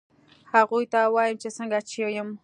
هغوی 0.53 0.85
ته 0.91 0.99
وایم 1.15 1.35
چې 1.41 1.49
څنګه 1.57 1.79
چې 1.89 2.03
یم 2.15 2.29